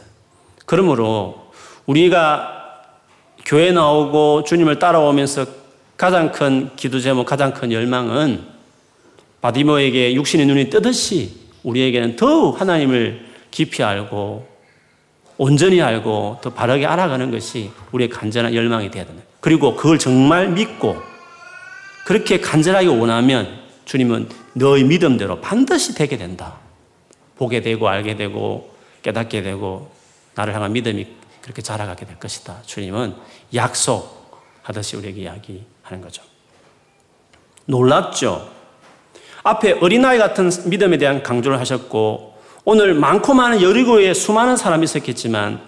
[0.65, 1.51] 그러므로
[1.85, 2.58] 우리가
[3.45, 5.45] 교회 나오고 주님을 따라오면서
[5.97, 8.43] 가장 큰 기도 제목, 가장 큰 열망은
[9.41, 11.31] 바디모에게 육신의 눈이 뜨듯이
[11.63, 14.47] 우리에게는 더욱 하나님을 깊이 알고
[15.37, 19.23] 온전히 알고 더 바르게 알아가는 것이 우리의 간절한 열망이 되어야 된다.
[19.39, 20.97] 그리고 그걸 정말 믿고
[22.05, 26.55] 그렇게 간절하게 원하면 주님은 너의 믿음대로 반드시 되게 된다.
[27.37, 29.89] 보게 되고 알게 되고 깨닫게 되고
[30.35, 31.07] 나를 향한 믿음이
[31.41, 32.57] 그렇게 자라가게 될 것이다.
[32.65, 33.15] 주님은
[33.53, 36.21] 약속하듯이 우리에게 이야기하는 거죠.
[37.65, 38.49] 놀랍죠?
[39.43, 45.61] 앞에 어린아이 같은 믿음에 대한 강조를 하셨고 오늘 많고 많은 여리고에 수많은 사람이 있었겠지만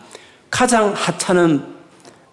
[0.49, 1.65] 가장 하찮은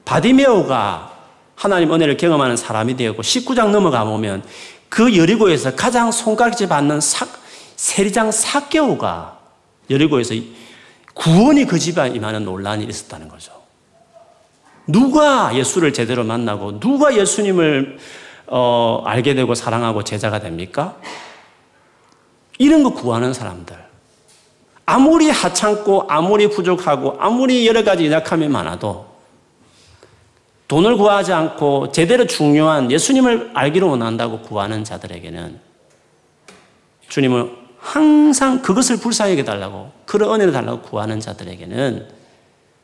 [0.04, 1.12] 바디메오가
[1.54, 4.42] 하나님 은혜를 경험하는 사람이 되었고 19장 넘어가 보면
[4.88, 7.26] 그 여리고에서 가장 손가락질 받는 사,
[7.76, 9.38] 세리장 사개오가
[9.90, 10.34] 여리고에서
[11.18, 13.52] 구원이 그 집안에 임하는 논란이 있었다는 거죠.
[14.86, 17.98] 누가 예수를 제대로 만나고 누가 예수님을
[18.46, 20.96] 어, 알게 되고 사랑하고 제자가 됩니까?
[22.58, 23.76] 이런 거 구하는 사람들.
[24.86, 29.06] 아무리 하찮고 아무리 부족하고 아무리 여러 가지 연약함이 많아도
[30.66, 35.60] 돈을 구하지 않고 제대로 중요한 예수님을 알기를 원한다고 구하는 자들에게는
[37.08, 42.08] 주님은 항상 그것을 불쌍하게 달라고 그런 은혜를 달라고 구하는 자들에게는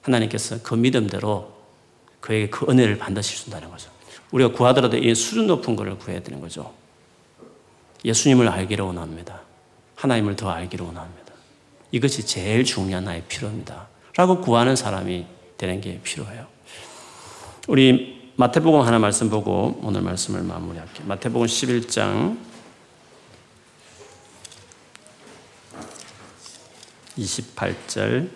[0.02, 1.52] 하나님께서 그 믿음대로
[2.20, 3.90] 그에게 그 은혜를 반드시 준다는 거죠.
[4.30, 6.72] 우리가 구하더라도 이 수준 높은 것을 구해야 되는 거죠.
[8.04, 9.40] 예수님을 알기를 원합니다.
[9.96, 11.32] 하나님을 더 알기를 원합니다.
[11.90, 13.86] 이것이 제일 중요한 나의 필요입니다.
[14.16, 15.26] 라고 구하는 사람이
[15.56, 16.46] 되는 게 필요해요.
[17.68, 21.06] 우리 마태복음 하나 말씀 보고 오늘 말씀을 마무리할게요.
[21.06, 22.36] 마태복음 11장
[27.18, 28.28] 28절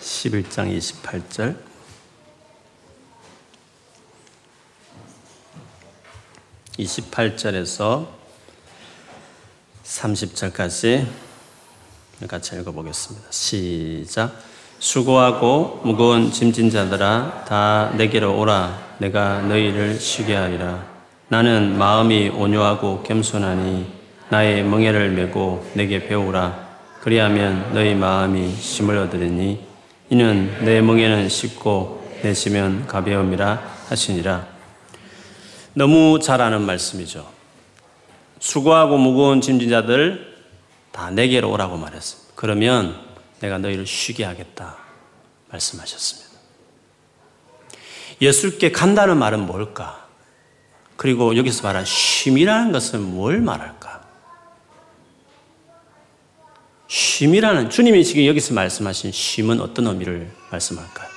[0.00, 1.56] 11장 28절
[6.78, 8.08] 28절에서
[9.84, 11.06] 30절까지
[12.26, 13.30] 같이 읽어보겠습니다.
[13.30, 14.34] 시작.
[14.78, 20.84] 수고하고 무거운 짐진 자들아 다 내게로 오라 내가 너희를 쉬게 하리라.
[21.28, 23.86] 나는 마음이 온유하고 겸손하니
[24.28, 26.64] 나의 멍에를 메고 내게 배우라.
[27.00, 29.64] 그리하면 너희 마음이 쉼을 얻으리니
[30.10, 34.46] 이는 내 멍에는 쉽고 내 심은 가벼움이라 하시니라.
[35.74, 37.28] 너무 잘 아는 말씀이죠.
[38.38, 40.34] 수고하고 무거운 짐진 자들
[40.92, 42.32] 다 내게로 오라고 말했습니다.
[42.36, 42.96] 그러면
[43.40, 44.76] 내가 너희를 쉬게 하겠다
[45.50, 46.23] 말씀하셨습니다.
[48.24, 50.06] 예수께 간다는 말은 뭘까?
[50.96, 54.02] 그리고 여기서 말한 쉼이라는 것은 뭘 말할까?
[56.88, 61.08] 쉼이라는 주님이 지금 여기서 말씀하신 쉼은 어떤 의미를 말씀할까요?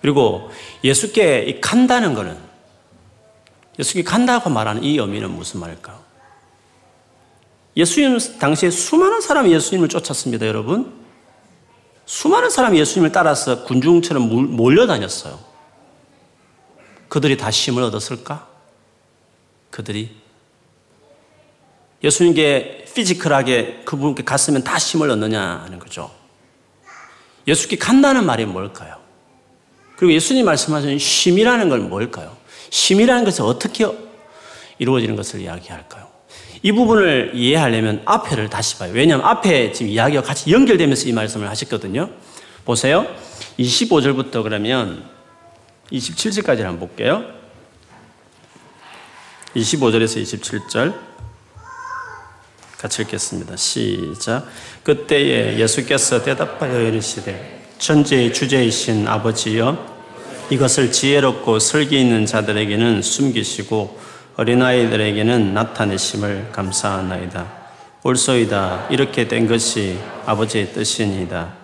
[0.00, 0.50] 그리고
[0.82, 2.36] 예수께 간다는 것은
[3.78, 5.98] 예수께 간다고 말하는 이 의미는 무슨 말일까요?
[7.76, 10.98] 예수님 당시에 수많은 사람이 예수님을 쫓았습니다, 여러분.
[12.06, 15.47] 수많은 사람이 예수님을 따라서 군중처럼 몰려다녔어요.
[17.08, 18.46] 그들이 다 힘을 얻었을까?
[19.70, 20.14] 그들이
[22.02, 26.10] 예수님께 피지컬하게 그분께 갔으면 다 힘을 얻느냐 하는 거죠.
[27.46, 28.96] 예수께 간다는 말이 뭘까요?
[29.96, 32.36] 그리고 예수님 말씀하신 힘이라는 건 뭘까요?
[32.70, 33.86] 힘이라는 것은 어떻게
[34.78, 36.06] 이루어지는 것을 이야기할까요?
[36.62, 38.92] 이 부분을 이해하려면 앞에를 다시 봐요.
[38.92, 42.10] 왜냐하면 앞에 지금 이야기가 같이 연결되면서 이 말씀을 하셨거든요.
[42.64, 43.06] 보세요.
[43.58, 45.04] 25절부터 그러면
[45.92, 47.24] 27절까지 한번 볼게요.
[49.56, 50.94] 25절에서 27절
[52.76, 53.56] 같이 읽겠습니다.
[53.56, 54.46] 시작.
[54.84, 59.98] 그때에 예수께서 대답하여 이르시되 천지의 주제이신 아버지여
[60.50, 63.98] 이것을 지혜롭고 설기 있는 자들에게는 숨기시고
[64.36, 67.58] 어린아이들에게는 나타내심을 감사하나이다.
[68.04, 68.86] 옳소이다.
[68.90, 71.54] 이렇게 된 것이 아버지의 뜻이니이다.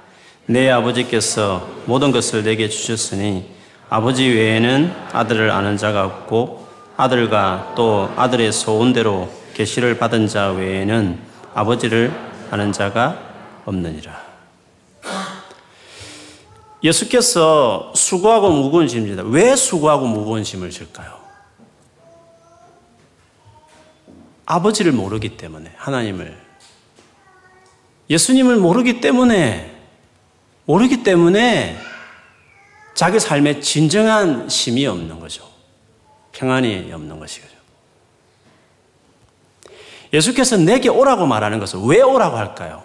[0.46, 3.53] 내 아버지께서 모든 것을 내게 주셨으니
[3.94, 11.16] 아버지 외에는 아들을 아는 자가 없고 아들과 또 아들의 소원대로 계시를 받은 자 외에는
[11.54, 12.12] 아버지를
[12.50, 13.16] 아는 자가
[13.64, 14.20] 없느니라.
[16.82, 19.22] 예수께서 수고하고 무거운 짐입니다.
[19.26, 21.16] 왜 수고하고 무거운 짐을 질까요?
[24.44, 26.36] 아버지를 모르기 때문에 하나님을
[28.10, 29.72] 예수님을 모르기 때문에
[30.64, 31.93] 모르기 때문에
[32.94, 35.44] 자기 삶에 진정한 심이 없는 거죠.
[36.32, 37.46] 평안이 없는 것이죠.
[40.12, 42.84] 예수께서 내게 오라고 말하는 것은 왜 오라고 할까요?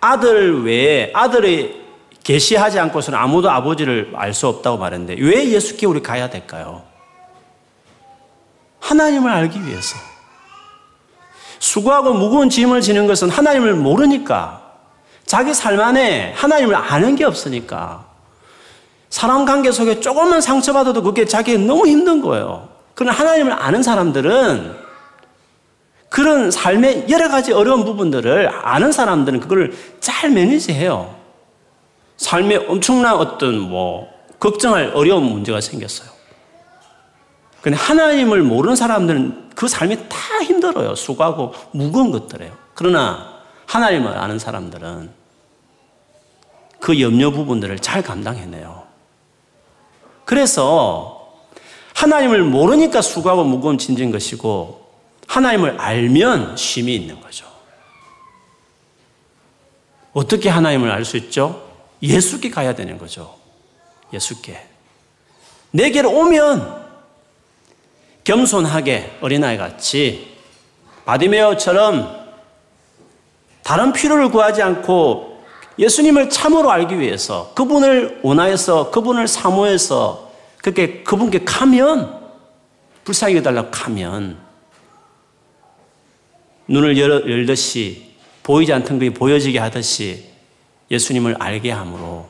[0.00, 1.86] 아들 외에 아들이
[2.24, 6.82] 계시하지 않고서는 아무도 아버지를 알 수 없다고 말했는데 왜 예수께 우리 가야 될까요?
[8.80, 9.96] 하나님을 알기 위해서.
[11.60, 14.62] 수고하고 무거운 짐을 지는 것은 하나님을 모르니까
[15.26, 18.07] 자기 삶 안에 하나님을 아는 게 없으니까
[19.10, 22.68] 사람 관계 속에 조금만 상처받아도 그게 자기에 너무 힘든 거예요.
[22.94, 24.88] 그러나 하나님을 아는 사람들은
[26.08, 31.14] 그런 삶의 여러 가지 어려운 부분들을 아는 사람들은 그걸 잘 매니지해요.
[32.16, 36.08] 삶에 엄청난 어떤 뭐 걱정할 어려운 문제가 생겼어요.
[37.60, 40.94] 근데 하나님을 모르는 사람들은 그 삶이 다 힘들어요.
[40.94, 42.52] 수고하고 무거운 것들이에요.
[42.74, 45.10] 그러나 하나님을 아는 사람들은
[46.80, 48.87] 그 염려 부분들을 잘 감당해내요.
[50.28, 51.40] 그래서
[51.94, 54.86] 하나님을 모르니까 수고하고 무거운 짐진 것이고
[55.26, 57.46] 하나님을 알면 쉼이 있는 거죠.
[60.12, 61.66] 어떻게 하나님을 알 수 있죠?
[62.02, 63.38] 예수께 가야 되는 거죠.
[64.12, 64.66] 예수께.
[65.70, 66.86] 내게로 오면
[68.24, 70.36] 겸손하게 어린아이 같이
[71.06, 72.34] 바디메어처럼
[73.62, 75.27] 다른 필요를 구하지 않고
[75.78, 82.18] 예수님을 참으로 알기 위해서 그분을 원하여서 그분을 사모해서 그렇게 그분께 가면
[83.04, 84.38] 불쌍히 달라고 가면
[86.66, 88.08] 눈을 열듯이
[88.42, 90.24] 보이지 않던 것이 보여지게 하듯이
[90.90, 92.28] 예수님을 알게 함으로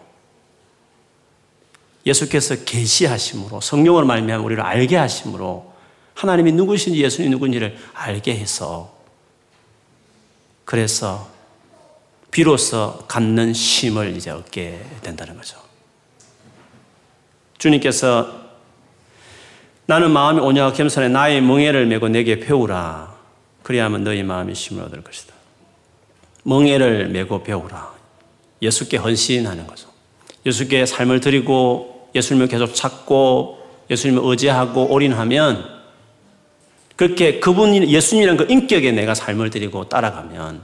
[2.05, 5.73] 예수께서 계시하심으로 성령으로 말미암아 우리를 알게 하심으로
[6.15, 8.97] 하나님이 누구신지 예수님이 누군지를 알게 해서
[10.65, 11.38] 그래서
[12.31, 15.59] 비로소 갖는 쉼을 이제 얻게 된다는 거죠.
[17.59, 18.49] 주님께서
[19.87, 23.17] 나는 마음이 온유하고 겸손해 나의 멍에를 메고 내게 배우라.
[23.63, 25.35] 그리하면 너희 마음이 쉼을 얻을 것이다.
[26.45, 27.93] 멍에를 메고 배우라.
[28.63, 29.89] 예수께 헌신하는 거죠.
[30.45, 33.59] 예수께 삶을 드리고 예수님을 계속 찾고
[33.91, 35.79] 예수님을 의지하고 올인하면
[36.97, 40.63] 그렇게 그분 예수님이라는 그 인격에 내가 삶을 드리고 따라가면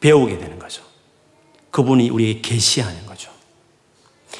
[0.00, 0.82] 배우게 되는 거죠.
[1.70, 3.30] 그분이 우리에게 계시하는 거죠.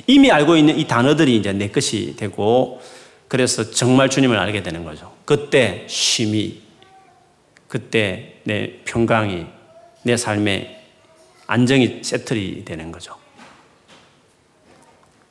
[0.06, 2.80] 이미 알고 있는 이 단어들이 이제 내 것이 되고
[3.28, 5.12] 그래서 정말 주님을 알게 되는 거죠.
[5.24, 6.62] 그때 쉼이
[7.68, 9.46] 그때 내 평강이
[10.02, 10.80] 내 삶의
[11.46, 13.16] 안정이 세틀이 되는 거죠.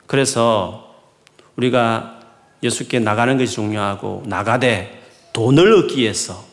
[0.06, 0.94] 그래서
[1.56, 2.20] 우리가
[2.62, 6.45] 예수께 나가는 것이 중요하고 나가되 돈을 얻기 위해서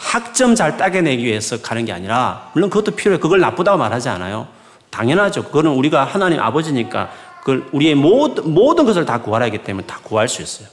[0.00, 3.18] 학점 잘 따게내기 위해서 가는 게 아니라 물론 그것도 필요해.
[3.18, 4.48] 그걸 나쁘다고 말하지 않아요.
[4.88, 5.44] 당연하죠.
[5.44, 10.26] 그거는 우리가 하나님 아버지니까 그걸 우리의 모든, 모든 것을 다 구하라 하기 때문에 다 구할
[10.28, 10.68] 수 있어요.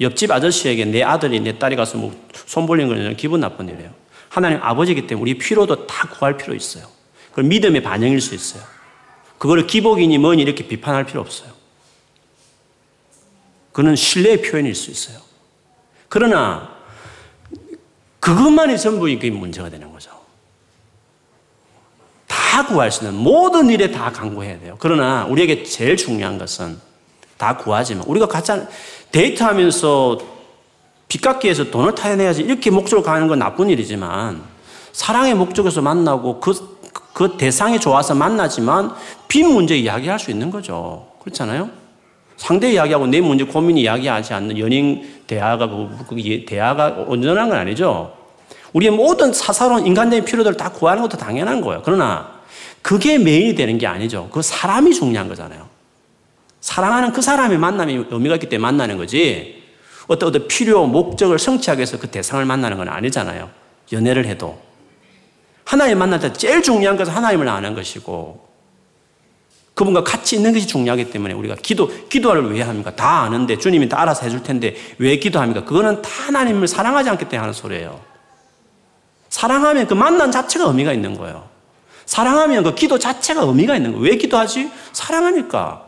[0.00, 2.12] 옆집 아저씨에게 내 아들이 내 딸이 가서 뭐
[2.46, 3.90] 손 벌린 거는 기분 나쁜 일이에요.
[4.28, 6.84] 하나님 아버지이기 때문에 우리 필요도 다 구할 필요 있어요.
[7.30, 8.62] 그걸 믿음의 반영일 수 있어요.
[9.38, 11.50] 그거를 기복이니 뭐니 이렇게 비판할 필요 없어요.
[13.72, 15.18] 그는 신뢰의 표현일 수 있어요.
[16.08, 16.69] 그러나
[18.20, 20.10] 그것만이 전부인 게 문제가 되는 거죠.
[22.28, 24.76] 다 구할 수 있는 모든 일에 다 강구해야 돼요.
[24.78, 26.78] 그러나 우리에게 제일 중요한 것은
[27.36, 28.52] 다 구하지만 우리가 같이
[29.12, 30.18] 데이트하면서
[31.08, 34.42] 빚갚기에서 돈을 타야내야지 이렇게 목적으로 가는 건 나쁜 일이지만
[34.92, 36.78] 사랑의 목적에서 만나고 그,
[37.12, 38.94] 그 대상이 좋아서 만나지만
[39.26, 41.08] 빚 문제 이야기할 수 있는 거죠.
[41.20, 41.79] 그렇잖아요?
[42.40, 48.16] 상대 이야기하고 내 문제 고민 이야기하지 않는 연인 대화가 그, 그 대화가 온전한 건 아니죠.
[48.72, 51.82] 우리의 모든 사사로운 인간적인 필요들을 다 구하는 것도 당연한 거예요.
[51.84, 52.40] 그러나
[52.80, 54.30] 그게 메인이 되는 게 아니죠.
[54.32, 55.68] 그 사람이 중요한 거잖아요.
[56.62, 59.62] 사랑하는 그 사람의 만남이 의미가 있기 때문에 만나는 거지.
[60.06, 63.50] 어떤 어떤 필요, 목적을 성취하기 위해서 그 대상을 만나는 건 아니잖아요.
[63.92, 64.58] 연애를 해도.
[65.64, 68.49] 하나님 만날 때 제일 중요한 것은 하나님을 아는 것이고
[69.74, 72.94] 그분과 같이 있는 것이 중요하기 때문에 우리가 기도, 기도를 왜 합니까?
[72.94, 75.64] 다 아는데 주님이 다 알아서 해줄 텐데 왜 기도합니까?
[75.64, 78.00] 그거는 다 하나님을 사랑하지 않기 때문에 하는 소리예요.
[79.30, 81.48] 사랑하면 그 만난 자체가 의미가 있는 거예요.
[82.04, 84.04] 사랑하면 그 기도 자체가 의미가 있는 거예요.
[84.04, 84.70] 왜 기도하지?
[84.92, 85.84] 사랑하니까.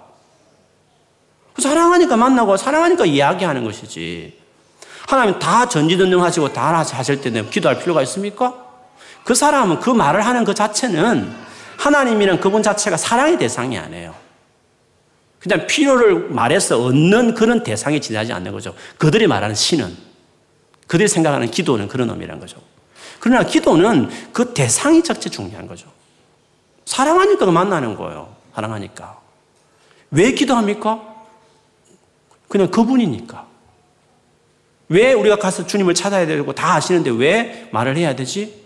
[1.58, 4.40] 사랑하니까 만나고 사랑하니까 이야기하는 것이지.
[5.06, 8.54] 하나님 다 전지전능하시고 다 하실 때 기도할 필요가 있습니까?
[9.24, 11.32] 그 사람은 그 말을 하는 그 자체는
[11.82, 14.14] 하나님이란 그분 자체가 사랑의 대상이 아니에요.
[15.40, 18.76] 그냥 필요를 말해서 얻는 그런 대상이 지나지 않는 거죠.
[18.98, 19.96] 그들이 말하는 신은,
[20.86, 22.60] 그들이 생각하는 기도는 그런 의미란 거죠.
[23.18, 25.88] 그러나 기도는 그 대상이 자체 중요한 거죠.
[26.84, 28.32] 사랑하니까 만나는 거예요.
[28.54, 29.18] 사랑하니까.
[30.12, 31.02] 왜 기도합니까?
[32.46, 33.46] 그냥 그분이니까.
[34.88, 38.62] 왜 우리가 가서 주님을 찾아야 되고 다 아시는데 왜 말을 해야 되지?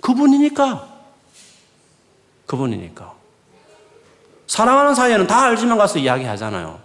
[0.00, 0.91] 그분이니까.
[2.52, 3.10] 그분이니까.
[4.46, 6.78] 사랑하는 사이에는 다 알지만 가서 이야기하잖아요.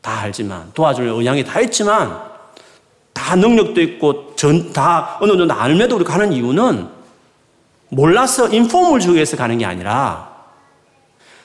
[0.00, 2.22] 다 알지만 도와줄 의향이 다 있지만
[3.12, 6.88] 다 능력도 있고 전 다 어느 정도 알면도 우리 가는 이유는
[7.90, 10.32] 몰라서 인폼을 주기 위해서 가는 게 아니라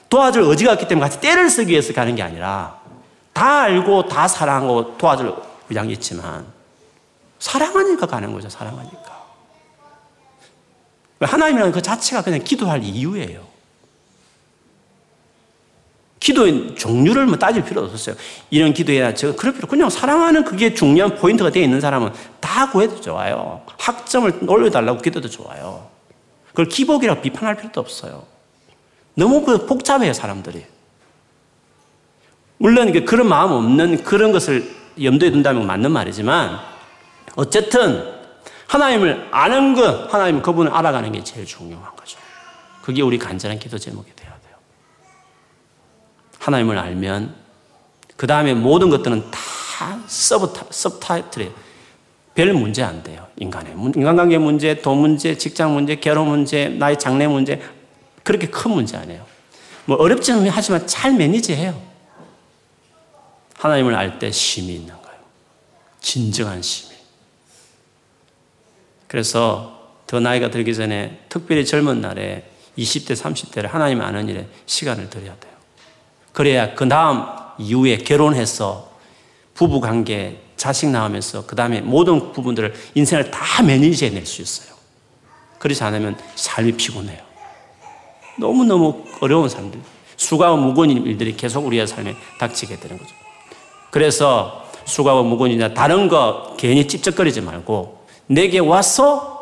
[0.08, 2.78] 도와줄 의지가 없기 때문에 같이 때를 쓰기 위해서 가는 게 아니라
[3.34, 5.34] 다 알고 다 사랑하고 도와줄
[5.68, 6.46] 의향이 있지만
[7.38, 8.48] 사랑하니까 가는 거죠.
[8.48, 9.17] 사랑하니까.
[11.20, 13.46] 하나님이라는 그 자체가 그냥 기도할 이유예요.
[16.20, 18.16] 기도의 종류를 뭐 따질 필요 없었어요.
[18.50, 23.00] 이런 기도해야 저 그럴 필요 그냥 사랑하는 그게 중요한 포인트가 되어 있는 사람은 다 구해도
[23.00, 23.62] 좋아요.
[23.78, 25.88] 학점을 올려달라고 기도도 좋아요.
[26.48, 28.24] 그걸 기복이라고 비판할 필요도 없어요.
[29.14, 30.64] 너무 그 복잡해요 사람들이.
[32.58, 34.68] 물론 그런 마음 없는 그런 것을
[35.00, 36.58] 염두에 둔다면 맞는 말이지만
[37.36, 38.17] 어쨌든
[38.68, 42.18] 하나님을 아는 것, 하나님 그분을 알아가는 게 제일 중요한 거죠.
[42.82, 44.56] 그게 우리 간절한 기도 제목이 돼야 돼요.
[46.38, 47.34] 하나님을 알면
[48.16, 51.52] 그 다음에 모든 것들은 다 서브타, 서브타이틀이에요.
[52.34, 53.26] 별 문제 안 돼요.
[53.36, 57.60] 인간의 인간관계 문제, 돈 문제, 직장 문제, 결혼 문제, 나의 장래 문제
[58.22, 59.26] 그렇게 큰 문제 아니에요.
[59.86, 61.80] 뭐 어렵지는 하지만 잘 매니지해요.
[63.58, 65.18] 하나님을 알 때 심이 있는 거예요.
[66.00, 66.97] 진정한 심이.
[69.08, 72.48] 그래서 더 나이가 들기 전에 특별히 젊은 날에
[72.78, 75.52] 20대, 30대를 하나님 아는 일에 시간을 들여야 돼요.
[76.32, 77.24] 그래야 그 다음
[77.58, 78.92] 이후에 결혼해서
[79.54, 84.76] 부부 관계, 자식 낳으면서 그 다음에 모든 부분들을 인생을 다 매니지해 낼 수 있어요.
[85.58, 87.18] 그렇지 않으면 삶이 피곤해요.
[88.38, 89.80] 너무너무 어려운 삶들.
[90.16, 93.10] 수고하고 무거운 일들이 계속 우리의 삶에 닥치게 되는 거죠.
[93.90, 97.97] 그래서 수고하고 무거운 다른 거 괜히 찝쩍거리지 말고
[98.28, 99.38] 내게 와서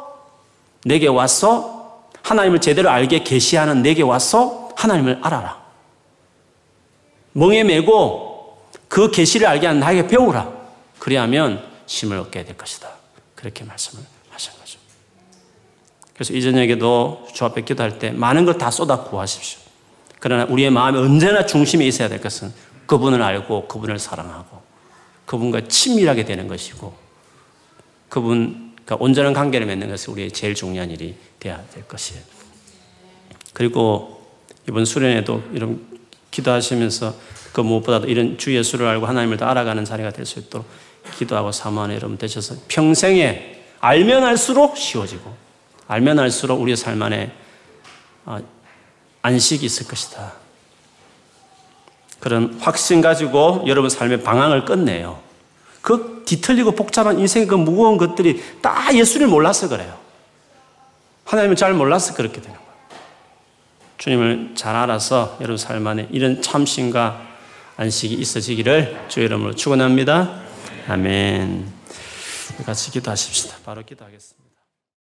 [0.85, 5.65] 내게 와서 하나님을 제대로 알게 계시하는 내게 와서 하나님을 알아라.
[7.33, 8.57] 멍에 메고
[8.89, 10.51] 그 계시를 알게 하는 나에게 배우라.
[10.99, 12.89] 그리하면 힘을 얻게 될 것이다.
[13.35, 14.79] 그렇게 말씀을 하신 거죠.
[16.15, 19.61] 그래서 이 저녁에도 주 앞에 기도할 때 많은 걸 다 쏟아 구하십시오.
[20.19, 22.53] 그러나 우리의 마음에 언제나 중심에 있어야 될 것은
[22.87, 24.63] 그분을 알고 그분을 사랑하고
[25.27, 26.95] 그분과 친밀하게 되는 것이고
[28.09, 32.23] 그분 그러니까 온전한 관계를 맺는 것이 우리의 제일 중요한 일이 되어야 될 것이에요.
[33.53, 34.25] 그리고
[34.69, 35.85] 이번 수련회도 이런
[36.31, 37.15] 기도하시면서
[37.53, 40.67] 그 무엇보다도 이런 주 예수를 알고 하나님을 더 알아가는 자리가 될 수 있도록
[41.19, 45.35] 기도하고 사모하는 여러분 되셔서 평생에 알면 알수록 쉬워지고
[45.89, 47.33] 알면 알수록 우리의 삶 안에
[48.25, 48.39] 어,
[49.23, 50.35] 안식이 있을 것이다.
[52.21, 55.26] 그런 확신 가지고 여러분 삶의 방향을 끝내요.
[55.87, 59.97] 그 뒤틀리고 복잡한 인생의 그 무거운 것들이 다 예수를 몰라서 그래요.
[61.25, 62.71] 하나님을 잘 몰라서 그렇게 되는 거예요.
[63.97, 67.21] 주님을 잘 알아서 여러분 삶 안에 이런 참신과
[67.77, 70.41] 안식이 있어지기를 주의 이름으로 축원합니다.
[70.89, 71.73] 아멘.
[72.65, 73.59] 같이 기도하십시다.
[73.65, 74.46] 바로 기도하겠습니다.